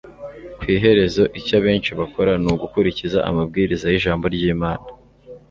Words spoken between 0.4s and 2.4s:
ku iherezo, icyo abenshi bakora,